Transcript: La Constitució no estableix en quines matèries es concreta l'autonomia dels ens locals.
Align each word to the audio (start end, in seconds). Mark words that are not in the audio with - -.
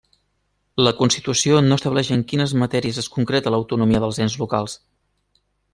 La 0.87 0.93
Constitució 1.01 1.59
no 1.65 1.77
estableix 1.81 2.11
en 2.17 2.25
quines 2.33 2.57
matèries 2.63 3.01
es 3.05 3.13
concreta 3.19 3.55
l'autonomia 3.55 4.05
dels 4.07 4.23
ens 4.27 4.43
locals. 4.45 4.79